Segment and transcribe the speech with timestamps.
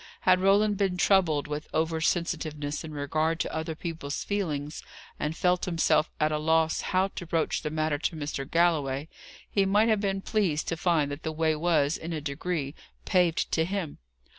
[0.21, 4.81] Had Roland been troubled with over sensitiveness in regard to other people's feelings,
[5.19, 8.49] and felt himself at a loss how to broach the matter to Mr.
[8.49, 9.07] Galloway,
[9.47, 12.73] he might have been pleased to find that the way was, in a degree,
[13.05, 13.99] paved to him.